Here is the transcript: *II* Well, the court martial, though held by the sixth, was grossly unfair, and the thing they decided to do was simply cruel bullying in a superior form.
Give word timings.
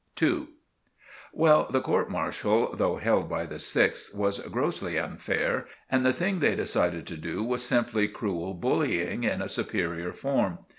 *II* 0.19 0.47
Well, 1.31 1.67
the 1.69 1.79
court 1.79 2.09
martial, 2.09 2.73
though 2.75 2.95
held 2.95 3.29
by 3.29 3.45
the 3.45 3.59
sixth, 3.59 4.15
was 4.17 4.39
grossly 4.39 4.97
unfair, 4.97 5.67
and 5.91 6.03
the 6.03 6.11
thing 6.11 6.39
they 6.39 6.55
decided 6.55 7.05
to 7.05 7.17
do 7.17 7.43
was 7.43 7.63
simply 7.63 8.07
cruel 8.07 8.55
bullying 8.55 9.23
in 9.23 9.43
a 9.43 9.47
superior 9.47 10.11
form. 10.11 10.57